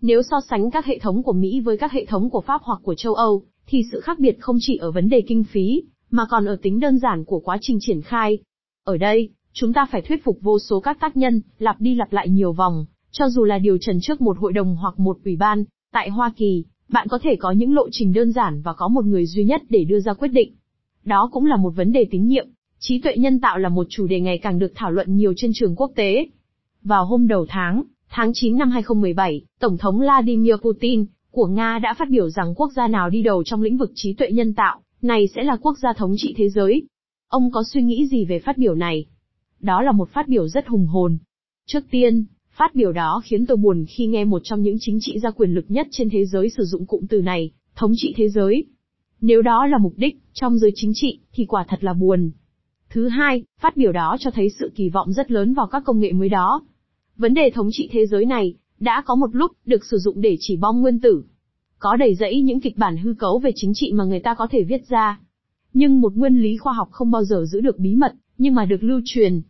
Nếu 0.00 0.22
so 0.22 0.40
sánh 0.50 0.70
các 0.70 0.84
hệ 0.84 0.98
thống 0.98 1.22
của 1.22 1.32
Mỹ 1.32 1.60
với 1.60 1.78
các 1.78 1.92
hệ 1.92 2.04
thống 2.04 2.30
của 2.30 2.40
Pháp 2.40 2.60
hoặc 2.64 2.80
của 2.82 2.94
châu 2.94 3.14
Âu, 3.14 3.42
thì 3.66 3.82
sự 3.92 4.00
khác 4.00 4.18
biệt 4.18 4.36
không 4.40 4.56
chỉ 4.60 4.76
ở 4.76 4.90
vấn 4.90 5.08
đề 5.08 5.22
kinh 5.28 5.44
phí, 5.44 5.82
mà 6.10 6.26
còn 6.30 6.44
ở 6.44 6.56
tính 6.62 6.80
đơn 6.80 6.98
giản 6.98 7.24
của 7.24 7.40
quá 7.40 7.58
trình 7.60 7.78
triển 7.80 8.02
khai. 8.02 8.38
Ở 8.84 8.96
đây, 8.96 9.30
chúng 9.52 9.72
ta 9.72 9.86
phải 9.90 10.02
thuyết 10.02 10.24
phục 10.24 10.38
vô 10.40 10.58
số 10.58 10.80
các 10.80 11.00
tác 11.00 11.16
nhân, 11.16 11.40
lặp 11.58 11.80
đi 11.80 11.94
lặp 11.94 12.12
lại 12.12 12.28
nhiều 12.28 12.52
vòng, 12.52 12.86
cho 13.10 13.28
dù 13.28 13.44
là 13.44 13.58
điều 13.58 13.78
trần 13.80 13.98
trước 14.02 14.20
một 14.20 14.38
hội 14.38 14.52
đồng 14.52 14.76
hoặc 14.76 14.98
một 14.98 15.18
ủy 15.24 15.36
ban. 15.36 15.64
Tại 15.92 16.10
Hoa 16.10 16.32
Kỳ, 16.36 16.64
bạn 16.88 17.08
có 17.08 17.18
thể 17.22 17.36
có 17.36 17.50
những 17.50 17.74
lộ 17.74 17.88
trình 17.90 18.12
đơn 18.12 18.32
giản 18.32 18.62
và 18.62 18.72
có 18.72 18.88
một 18.88 19.04
người 19.04 19.26
duy 19.26 19.44
nhất 19.44 19.62
để 19.68 19.84
đưa 19.84 20.00
ra 20.00 20.12
quyết 20.12 20.28
định. 20.28 20.52
Đó 21.04 21.28
cũng 21.32 21.44
là 21.44 21.56
một 21.56 21.70
vấn 21.70 21.92
đề 21.92 22.06
tín 22.10 22.26
nhiệm. 22.26 22.48
Trí 22.78 23.00
tuệ 23.00 23.16
nhân 23.16 23.40
tạo 23.40 23.58
là 23.58 23.68
một 23.68 23.86
chủ 23.90 24.06
đề 24.06 24.20
ngày 24.20 24.38
càng 24.38 24.58
được 24.58 24.72
thảo 24.74 24.90
luận 24.90 25.16
nhiều 25.16 25.32
trên 25.36 25.50
trường 25.54 25.76
quốc 25.76 25.92
tế. 25.94 26.26
Vào 26.82 27.04
hôm 27.04 27.28
đầu 27.28 27.46
tháng, 27.48 27.82
tháng 28.10 28.30
9 28.34 28.58
năm 28.58 28.70
2017, 28.70 29.42
Tổng 29.60 29.78
thống 29.78 29.98
Vladimir 29.98 30.54
Putin 30.56 31.06
của 31.30 31.46
Nga 31.46 31.78
đã 31.78 31.94
phát 31.98 32.08
biểu 32.10 32.30
rằng 32.30 32.54
quốc 32.54 32.72
gia 32.76 32.88
nào 32.88 33.10
đi 33.10 33.22
đầu 33.22 33.44
trong 33.44 33.62
lĩnh 33.62 33.76
vực 33.76 33.92
trí 33.94 34.14
tuệ 34.14 34.30
nhân 34.30 34.54
tạo, 34.54 34.80
này 35.02 35.28
sẽ 35.34 35.42
là 35.42 35.56
quốc 35.56 35.78
gia 35.78 35.92
thống 35.92 36.14
trị 36.16 36.34
thế 36.36 36.48
giới. 36.48 36.82
Ông 37.28 37.50
có 37.50 37.62
suy 37.62 37.82
nghĩ 37.82 38.06
gì 38.06 38.24
về 38.24 38.38
phát 38.38 38.58
biểu 38.58 38.74
này? 38.74 39.06
Đó 39.60 39.82
là 39.82 39.92
một 39.92 40.08
phát 40.10 40.28
biểu 40.28 40.48
rất 40.48 40.66
hùng 40.66 40.86
hồn. 40.86 41.18
Trước 41.66 41.84
tiên, 41.90 42.24
phát 42.58 42.74
biểu 42.74 42.92
đó 42.92 43.22
khiến 43.24 43.46
tôi 43.46 43.56
buồn 43.56 43.84
khi 43.88 44.06
nghe 44.06 44.24
một 44.24 44.40
trong 44.44 44.62
những 44.62 44.76
chính 44.80 44.98
trị 45.00 45.18
gia 45.18 45.30
quyền 45.30 45.50
lực 45.50 45.64
nhất 45.68 45.86
trên 45.90 46.10
thế 46.10 46.26
giới 46.26 46.50
sử 46.50 46.64
dụng 46.64 46.86
cụm 46.86 47.06
từ 47.06 47.20
này, 47.20 47.50
thống 47.74 47.92
trị 47.96 48.14
thế 48.16 48.28
giới. 48.28 48.64
Nếu 49.20 49.42
đó 49.42 49.66
là 49.66 49.78
mục 49.78 49.92
đích, 49.96 50.18
trong 50.32 50.58
giới 50.58 50.70
chính 50.74 50.92
trị, 50.94 51.18
thì 51.32 51.44
quả 51.44 51.64
thật 51.68 51.84
là 51.84 51.92
buồn. 51.92 52.30
Thứ 52.90 53.08
hai, 53.08 53.44
phát 53.60 53.76
biểu 53.76 53.92
đó 53.92 54.16
cho 54.20 54.30
thấy 54.30 54.48
sự 54.60 54.72
kỳ 54.74 54.88
vọng 54.88 55.12
rất 55.12 55.30
lớn 55.30 55.54
vào 55.54 55.66
các 55.66 55.82
công 55.86 56.00
nghệ 56.00 56.12
mới 56.12 56.28
đó. 56.28 56.62
Vấn 57.16 57.34
đề 57.34 57.50
thống 57.50 57.68
trị 57.72 57.88
thế 57.92 58.06
giới 58.06 58.24
này, 58.24 58.54
đã 58.80 59.02
có 59.06 59.14
một 59.14 59.34
lúc, 59.36 59.52
được 59.64 59.84
sử 59.84 59.98
dụng 59.98 60.20
để 60.20 60.36
chỉ 60.40 60.56
bom 60.56 60.80
nguyên 60.80 61.00
tử. 61.00 61.22
Có 61.78 61.96
đầy 61.96 62.14
dẫy 62.14 62.42
những 62.42 62.60
kịch 62.60 62.76
bản 62.76 62.96
hư 62.96 63.14
cấu 63.18 63.38
về 63.38 63.50
chính 63.54 63.72
trị 63.74 63.92
mà 63.92 64.04
người 64.04 64.20
ta 64.20 64.34
có 64.34 64.46
thể 64.50 64.62
viết 64.62 64.88
ra. 64.88 65.20
Nhưng 65.72 66.00
một 66.00 66.14
nguyên 66.16 66.42
lý 66.42 66.56
khoa 66.56 66.72
học 66.72 66.88
không 66.90 67.10
bao 67.10 67.24
giờ 67.24 67.44
giữ 67.44 67.60
được 67.60 67.78
bí 67.78 67.94
mật, 67.94 68.14
nhưng 68.38 68.54
mà 68.54 68.64
được 68.64 68.82
lưu 68.82 69.00
truyền. 69.04 69.40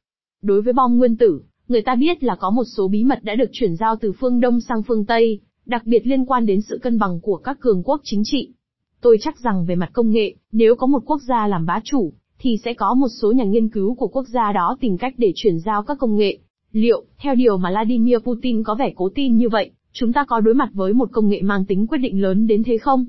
Đối 0.43 0.63
với 0.63 0.73
bom 0.73 0.99
nguyên 0.99 1.17
tử, 1.17 1.43
người 1.69 1.83
ta 1.83 1.95
biết 1.95 2.23
là 2.23 2.35
có 2.35 2.51
một 2.51 2.65
số 2.77 2.89
bí 2.89 3.05
mật 3.05 3.25
đã 3.25 3.35
được 3.35 3.51
chuyển 3.53 3.77
giao 3.77 3.97
từ 3.97 4.13
phương 4.21 4.41
Đông 4.41 4.61
sang 4.61 4.83
phương 4.83 5.05
Tây, 5.05 5.41
đặc 5.67 5.83
biệt 5.87 6.07
liên 6.07 6.25
quan 6.25 6.47
đến 6.47 6.61
sự 6.61 6.79
cân 6.83 6.99
bằng 6.99 7.21
của 7.21 7.37
các 7.37 7.61
cường 7.61 7.83
quốc 7.83 8.01
chính 8.05 8.23
trị. 8.25 8.53
Tôi 9.01 9.17
chắc 9.21 9.39
rằng 9.39 9.65
về 9.65 9.75
mặt 9.75 9.91
công 9.93 10.11
nghệ, 10.11 10.35
nếu 10.53 10.77
có 10.77 10.87
một 10.87 11.03
quốc 11.07 11.21
gia 11.29 11.47
làm 11.47 11.67
bá 11.67 11.81
chủ, 11.85 12.13
thì 12.39 12.57
sẽ 12.65 12.75
có 12.75 12.95
một 12.95 13.09
số 13.09 13.33
nhà 13.33 13.45
nghiên 13.45 13.69
cứu 13.69 13.95
của 13.95 14.09
quốc 14.09 14.29
gia 14.29 14.53
đó 14.53 14.77
tìm 14.81 14.99
cách 14.99 15.15
để 15.17 15.33
chuyển 15.35 15.59
giao 15.59 15.83
các 15.83 15.99
công 15.99 16.17
nghệ. 16.17 16.39
Liệu, 16.73 17.05
theo 17.19 17.35
điều 17.35 17.57
mà 17.57 17.71
Vladimir 17.71 18.19
Putin 18.19 18.63
có 18.63 18.75
vẻ 18.75 18.93
cố 18.97 19.09
tin 19.15 19.37
như 19.37 19.49
vậy, 19.49 19.71
chúng 19.93 20.13
ta 20.13 20.25
có 20.25 20.41
đối 20.41 20.55
mặt 20.55 20.71
với 20.73 20.93
một 20.93 21.09
công 21.13 21.29
nghệ 21.29 21.43
mang 21.43 21.65
tính 21.65 21.87
quyết 21.87 21.99
định 21.99 22.23
lớn 22.23 22.47
đến 22.47 22.63
thế 22.65 22.79
không? 22.79 23.07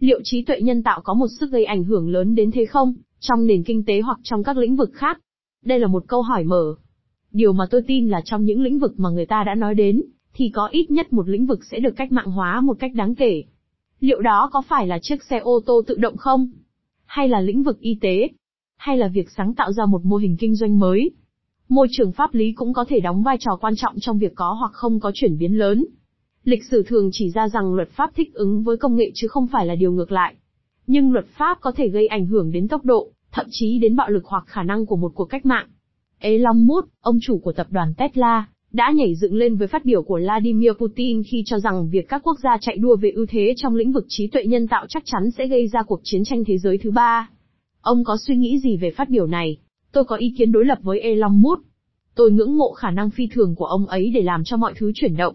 Liệu 0.00 0.20
trí 0.24 0.42
tuệ 0.42 0.60
nhân 0.60 0.82
tạo 0.82 1.00
có 1.04 1.14
một 1.14 1.26
sức 1.40 1.50
gây 1.50 1.64
ảnh 1.64 1.84
hưởng 1.84 2.08
lớn 2.08 2.34
đến 2.34 2.50
thế 2.50 2.64
không? 2.64 2.94
trong 3.20 3.46
nền 3.46 3.62
kinh 3.62 3.84
tế 3.84 4.00
hoặc 4.00 4.18
trong 4.22 4.42
các 4.42 4.56
lĩnh 4.56 4.76
vực 4.76 4.90
khác? 4.94 5.20
Đây 5.64 5.78
là 5.78 5.86
một 5.86 6.04
câu 6.06 6.22
hỏi 6.22 6.44
mở. 6.44 6.74
Điều 7.36 7.52
mà 7.52 7.64
tôi 7.70 7.82
tin 7.86 8.08
là 8.08 8.20
trong 8.24 8.44
những 8.44 8.60
lĩnh 8.60 8.78
vực 8.78 9.00
mà 9.00 9.10
người 9.10 9.26
ta 9.26 9.44
đã 9.44 9.54
nói 9.54 9.74
đến, 9.74 10.02
thì 10.34 10.48
có 10.48 10.66
ít 10.66 10.90
nhất 10.90 11.12
một 11.12 11.28
lĩnh 11.28 11.46
vực 11.46 11.64
sẽ 11.64 11.78
được 11.80 11.96
cách 11.96 12.12
mạng 12.12 12.30
hóa 12.30 12.60
một 12.60 12.76
cách 12.78 12.94
đáng 12.94 13.14
kể. 13.14 13.42
Liệu 14.00 14.20
đó 14.20 14.50
có 14.52 14.62
phải 14.68 14.86
là 14.86 14.98
chiếc 15.02 15.22
xe 15.22 15.38
ô 15.38 15.60
tô 15.66 15.82
tự 15.86 15.94
động 15.94 16.16
không? 16.16 16.48
Hay 17.04 17.28
là 17.28 17.40
lĩnh 17.40 17.62
vực 17.62 17.80
y 17.80 17.98
tế? 18.00 18.28
Hay 18.76 18.96
là 18.96 19.08
việc 19.08 19.30
sáng 19.36 19.54
tạo 19.54 19.72
ra 19.72 19.86
một 19.86 20.04
mô 20.04 20.16
hình 20.16 20.36
kinh 20.36 20.54
doanh 20.54 20.78
mới? 20.78 21.10
Môi 21.68 21.88
trường 21.90 22.12
pháp 22.12 22.34
lý 22.34 22.52
cũng 22.52 22.72
có 22.72 22.84
thể 22.88 23.00
đóng 23.00 23.22
vai 23.22 23.36
trò 23.40 23.56
quan 23.60 23.76
trọng 23.76 24.00
trong 24.00 24.18
việc 24.18 24.32
có 24.34 24.52
hoặc 24.52 24.72
không 24.72 25.00
có 25.00 25.10
chuyển 25.14 25.38
biến 25.38 25.58
lớn. 25.58 25.84
Lịch 26.44 26.64
sử 26.70 26.82
thường 26.82 27.10
chỉ 27.12 27.30
ra 27.30 27.48
rằng 27.48 27.74
luật 27.74 27.88
pháp 27.90 28.10
thích 28.14 28.34
ứng 28.34 28.62
với 28.62 28.76
công 28.76 28.96
nghệ 28.96 29.10
chứ 29.14 29.28
không 29.28 29.46
phải 29.46 29.66
là 29.66 29.74
điều 29.74 29.92
ngược 29.92 30.12
lại. 30.12 30.34
Nhưng 30.86 31.12
luật 31.12 31.26
pháp 31.26 31.58
có 31.60 31.72
thể 31.72 31.88
gây 31.88 32.06
ảnh 32.06 32.26
hưởng 32.26 32.52
đến 32.52 32.68
tốc 32.68 32.84
độ, 32.84 33.10
thậm 33.32 33.46
chí 33.50 33.78
đến 33.78 33.96
bạo 33.96 34.10
lực 34.10 34.24
hoặc 34.24 34.44
khả 34.46 34.62
năng 34.62 34.86
của 34.86 34.96
một 34.96 35.12
cuộc 35.14 35.24
cách 35.24 35.46
mạng. 35.46 35.66
Elon 36.18 36.66
Musk, 36.66 36.86
ông 37.00 37.18
chủ 37.22 37.38
của 37.38 37.52
tập 37.52 37.66
đoàn 37.70 37.94
Tesla, 37.94 38.46
đã 38.72 38.92
nhảy 38.94 39.14
dựng 39.14 39.34
lên 39.34 39.56
với 39.56 39.68
phát 39.68 39.84
biểu 39.84 40.02
của 40.02 40.18
Vladimir 40.22 40.72
Putin 40.72 41.22
khi 41.30 41.42
cho 41.46 41.58
rằng 41.58 41.88
việc 41.90 42.08
các 42.08 42.22
quốc 42.24 42.38
gia 42.42 42.58
chạy 42.60 42.76
đua 42.76 42.96
về 42.96 43.10
ưu 43.10 43.26
thế 43.28 43.54
trong 43.56 43.74
lĩnh 43.74 43.92
vực 43.92 44.04
trí 44.08 44.26
tuệ 44.26 44.44
nhân 44.44 44.68
tạo 44.68 44.86
chắc 44.88 45.02
chắn 45.06 45.30
sẽ 45.38 45.46
gây 45.46 45.68
ra 45.68 45.82
cuộc 45.82 46.00
chiến 46.02 46.24
tranh 46.24 46.44
thế 46.46 46.58
giới 46.58 46.78
thứ 46.78 46.90
ba. 46.90 47.30
Ông 47.80 48.04
có 48.04 48.16
suy 48.26 48.36
nghĩ 48.36 48.58
gì 48.58 48.76
về 48.76 48.90
phát 48.90 49.08
biểu 49.08 49.26
này? 49.26 49.56
Tôi 49.92 50.04
có 50.04 50.16
ý 50.16 50.34
kiến 50.38 50.52
đối 50.52 50.64
lập 50.64 50.78
với 50.82 51.00
Elon 51.00 51.40
Musk. 51.40 51.60
Tôi 52.14 52.30
ngưỡng 52.30 52.56
mộ 52.58 52.72
khả 52.72 52.90
năng 52.90 53.10
phi 53.10 53.26
thường 53.32 53.54
của 53.54 53.66
ông 53.66 53.86
ấy 53.86 54.10
để 54.14 54.22
làm 54.22 54.44
cho 54.44 54.56
mọi 54.56 54.72
thứ 54.76 54.92
chuyển 54.94 55.16
động. 55.16 55.34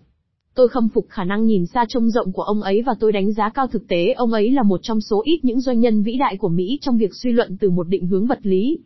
Tôi 0.56 0.68
khâm 0.68 0.90
phục 0.90 1.06
khả 1.10 1.24
năng 1.24 1.46
nhìn 1.46 1.66
xa 1.66 1.86
trông 1.90 2.10
rộng 2.10 2.32
của 2.32 2.42
ông 2.42 2.62
ấy 2.62 2.82
và 2.82 2.94
tôi 3.00 3.12
đánh 3.12 3.34
giá 3.34 3.50
cao 3.50 3.68
thực 3.68 3.88
tế 3.88 4.14
ông 4.14 4.32
ấy 4.32 4.52
là 4.52 4.64
một 4.64 4.80
trong 4.84 5.02
số 5.02 5.22
ít 5.26 5.40
những 5.44 5.60
doanh 5.60 5.80
nhân 5.80 6.04
vĩ 6.04 6.18
đại 6.18 6.38
của 6.38 6.50
Mỹ 6.50 6.80
trong 6.82 6.98
việc 6.98 7.14
suy 7.14 7.32
luận 7.32 7.58
từ 7.60 7.70
một 7.70 7.88
định 7.88 8.08
hướng 8.08 8.28
vật 8.28 8.40
lý. 8.44 8.80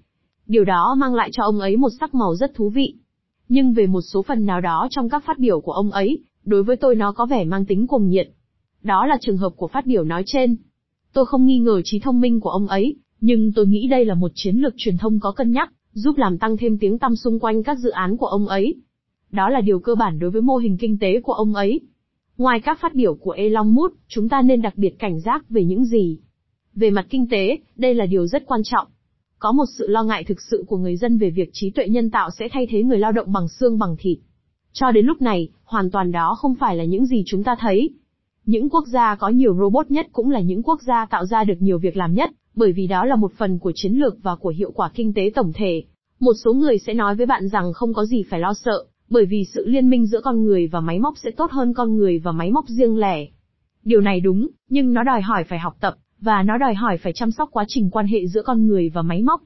Điều 0.48 0.64
đó 0.64 0.96
mang 0.98 1.16
lại 1.16 1.30
cho 1.32 1.44
ông 1.44 1.60
ấy 1.60 1.78
một 1.78 1.90
sắc 2.00 2.16
màu 2.16 2.36
rất 2.36 2.54
thú 2.54 2.70
vị. 2.70 2.94
Nhưng 3.50 3.74
về 3.74 3.88
một 3.88 4.02
số 4.02 4.22
phần 4.22 4.46
nào 4.46 4.62
đó 4.62 4.88
trong 4.92 5.10
các 5.10 5.24
phát 5.26 5.40
biểu 5.40 5.62
của 5.62 5.72
ông 5.72 5.92
ấy, 5.92 6.20
đối 6.46 6.64
với 6.64 6.76
tôi 6.76 6.96
nó 6.96 7.12
có 7.12 7.26
vẻ 7.26 7.46
mang 7.46 7.66
tính 7.66 7.88
cuồng 7.88 8.10
nhiệt. 8.10 8.30
Đó 8.84 9.06
là 9.06 9.18
trường 9.22 9.38
hợp 9.38 9.54
của 9.56 9.68
phát 9.68 9.86
biểu 9.86 10.04
nói 10.04 10.24
trên. 10.26 10.56
Tôi 11.14 11.26
không 11.26 11.46
nghi 11.46 11.60
ngờ 11.60 11.82
trí 11.84 12.00
thông 12.00 12.22
minh 12.22 12.40
của 12.40 12.50
ông 12.50 12.68
ấy, 12.68 12.96
nhưng 13.22 13.52
tôi 13.54 13.68
nghĩ 13.68 13.88
đây 13.88 14.06
là 14.06 14.16
một 14.16 14.32
chiến 14.36 14.56
lược 14.56 14.74
truyền 14.78 14.98
thông 14.98 15.20
có 15.20 15.32
cân 15.32 15.52
nhắc, 15.52 15.74
giúp 15.94 16.18
làm 16.18 16.38
tăng 16.38 16.58
thêm 16.58 16.78
tiếng 16.78 17.00
tăm 17.00 17.16
xung 17.16 17.40
quanh 17.40 17.64
các 17.64 17.80
dự 17.80 17.90
án 17.90 18.18
của 18.18 18.28
ông 18.28 18.48
ấy. 18.48 18.76
Đó 19.32 19.50
là 19.50 19.62
điều 19.62 19.80
cơ 19.80 19.96
bản 19.96 20.20
đối 20.20 20.32
với 20.32 20.42
mô 20.42 20.58
hình 20.58 20.78
kinh 20.78 20.98
tế 21.00 21.22
của 21.22 21.34
ông 21.34 21.56
ấy. 21.56 21.82
Ngoài 22.38 22.60
các 22.60 22.80
phát 22.82 22.96
biểu 22.96 23.16
của 23.16 23.32
Elon 23.32 23.76
Musk, 23.76 23.94
chúng 24.08 24.30
ta 24.30 24.42
nên 24.42 24.62
đặc 24.62 24.74
biệt 24.78 25.00
cảnh 25.00 25.20
giác 25.20 25.50
về 25.50 25.64
những 25.64 25.86
gì. 25.86 26.20
Về 26.74 26.90
mặt 26.90 27.06
kinh 27.10 27.30
tế, 27.30 27.58
đây 27.76 27.94
là 27.94 28.06
điều 28.06 28.28
rất 28.28 28.46
quan 28.46 28.62
trọng. 28.64 28.88
Có 29.46 29.52
một 29.52 29.66
sự 29.78 29.88
lo 29.88 30.04
ngại 30.04 30.24
thực 30.24 30.42
sự 30.42 30.64
của 30.68 30.78
người 30.78 30.98
dân 30.98 31.18
về 31.18 31.30
việc 31.30 31.50
trí 31.54 31.70
tuệ 31.70 31.88
nhân 31.88 32.10
tạo 32.10 32.30
sẽ 32.40 32.48
thay 32.52 32.68
thế 32.70 32.84
người 32.84 33.00
lao 33.00 33.12
động 33.12 33.34
bằng 33.34 33.48
xương 33.48 33.80
bằng 33.80 33.96
thịt. 34.00 34.18
Cho 34.74 34.92
đến 34.92 35.06
lúc 35.06 35.22
này, 35.22 35.50
hoàn 35.64 35.92
toàn 35.92 36.12
đó 36.12 36.36
không 36.38 36.56
phải 36.56 36.76
là 36.76 36.84
những 36.84 37.06
gì 37.06 37.24
chúng 37.26 37.44
ta 37.44 37.56
thấy. 37.60 37.90
Những 38.46 38.70
quốc 38.70 38.88
gia 38.88 39.16
có 39.16 39.30
nhiều 39.30 39.58
robot 39.60 39.92
nhất 39.92 40.08
cũng 40.12 40.30
là 40.30 40.40
những 40.40 40.64
quốc 40.64 40.82
gia 40.82 41.06
tạo 41.06 41.26
ra 41.26 41.44
được 41.44 41.54
nhiều 41.60 41.80
việc 41.80 41.98
làm 41.98 42.14
nhất, 42.14 42.32
bởi 42.56 42.72
vì 42.72 42.88
đó 42.88 43.06
là 43.06 43.16
một 43.16 43.32
phần 43.38 43.60
của 43.60 43.72
chiến 43.76 43.94
lược 43.94 44.18
và 44.24 44.36
của 44.36 44.54
hiệu 44.58 44.72
quả 44.72 44.92
kinh 44.94 45.14
tế 45.14 45.32
tổng 45.36 45.52
thể. 45.54 45.84
Một 46.20 46.34
số 46.44 46.54
người 46.54 46.78
sẽ 46.80 46.94
nói 46.94 47.16
với 47.16 47.26
bạn 47.26 47.48
rằng 47.48 47.74
không 47.74 47.94
có 47.94 48.06
gì 48.06 48.24
phải 48.30 48.40
lo 48.40 48.54
sợ, 48.54 48.86
bởi 49.10 49.26
vì 49.26 49.46
sự 49.54 49.66
liên 49.68 49.90
minh 49.90 50.06
giữa 50.06 50.22
con 50.22 50.44
người 50.44 50.68
và 50.68 50.80
máy 50.80 51.00
móc 51.00 51.18
sẽ 51.18 51.32
tốt 51.32 51.52
hơn 51.52 51.74
con 51.74 51.98
người 51.98 52.20
và 52.20 52.32
máy 52.32 52.52
móc 52.52 52.68
riêng 52.68 52.98
lẻ. 52.98 53.28
Điều 53.84 54.02
này 54.02 54.20
đúng, 54.20 54.48
nhưng 54.70 54.94
nó 54.94 55.04
đòi 55.04 55.22
hỏi 55.22 55.44
phải 55.44 55.60
học 55.60 55.78
tập, 55.80 55.96
và 56.22 56.44
nó 56.44 56.58
đòi 56.58 56.74
hỏi 56.74 56.98
phải 56.98 57.14
chăm 57.14 57.32
sóc 57.32 57.50
quá 57.52 57.66
trình 57.68 57.90
quan 57.90 58.08
hệ 58.08 58.28
giữa 58.28 58.42
con 58.42 58.68
người 58.68 58.90
và 58.90 59.02
máy 59.02 59.22
móc. 59.22 59.42